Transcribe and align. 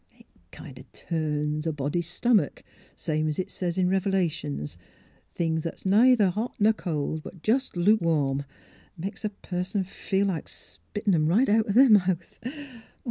It 0.17 0.25
kind 0.51 0.79
o' 0.79 0.83
turns 0.93 1.67
a 1.67 1.71
body's 1.71 2.09
stomick, 2.09 2.63
same 2.95 3.31
's 3.31 3.37
it 3.37 3.51
says 3.51 3.77
in 3.77 3.87
Rev'lations: 3.87 4.75
things 5.35 5.63
that's 5.63 5.85
neither 5.85 6.31
hot 6.31 6.59
ner 6.59 6.73
cold, 6.73 7.21
but 7.21 7.43
jest 7.43 7.77
lukewarm, 7.77 8.43
makes 8.97 9.23
a 9.23 9.29
puss'n 9.29 9.83
feel 9.85 10.25
like 10.25 10.49
spittin' 10.49 11.13
'em 11.13 11.27
right 11.27 11.47
out 11.47 11.67
their 11.67 11.87
mouth. 11.87 12.39